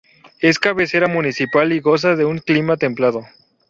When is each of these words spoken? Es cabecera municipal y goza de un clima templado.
Es 0.39 0.57
cabecera 0.57 1.07
municipal 1.07 1.71
y 1.71 1.79
goza 1.79 2.15
de 2.15 2.25
un 2.25 2.39
clima 2.39 2.75
templado. 2.75 3.23